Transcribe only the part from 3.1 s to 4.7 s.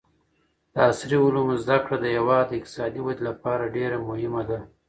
لپاره ډېره مهمه ده.